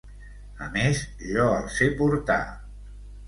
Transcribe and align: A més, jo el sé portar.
A 0.67 0.69
més, 0.77 1.03
jo 1.35 1.45
el 1.57 1.69
sé 1.75 1.91
portar. 2.01 2.39